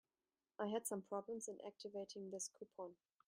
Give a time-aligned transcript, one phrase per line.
[0.57, 2.95] I had some problems in activating this coupon.